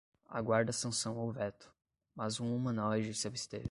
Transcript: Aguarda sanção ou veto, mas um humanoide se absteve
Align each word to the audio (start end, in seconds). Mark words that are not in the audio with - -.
Aguarda 0.33 0.71
sanção 0.71 1.15
ou 1.15 1.31
veto, 1.31 1.71
mas 2.15 2.39
um 2.39 2.55
humanoide 2.55 3.13
se 3.13 3.27
absteve 3.27 3.59